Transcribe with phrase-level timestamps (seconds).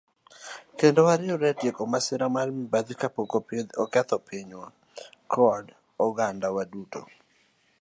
[0.77, 3.31] kendo wariwre e tieko masira mar mibadhi ka pok
[3.83, 4.67] oketho pinywa
[5.33, 5.65] kod
[6.05, 7.01] ogandawa duto.